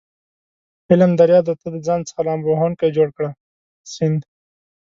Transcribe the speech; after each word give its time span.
علم 0.89 1.11
دریاب 1.19 1.43
دی 1.47 1.53
ته 1.61 1.67
دځان 1.77 1.99
څخه 2.07 2.21
لامبو 2.27 2.47
وهونکی 2.51 2.89
جوړ 2.97 3.07
کړه 3.17 3.29
س 3.91 3.93